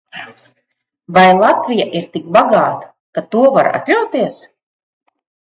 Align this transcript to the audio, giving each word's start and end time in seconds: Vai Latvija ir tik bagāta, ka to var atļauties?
Vai 1.17 1.25
Latvija 1.41 1.85
ir 2.01 2.07
tik 2.17 2.31
bagāta, 2.37 2.91
ka 3.19 3.25
to 3.37 3.45
var 3.59 3.73
atļauties? 3.81 4.41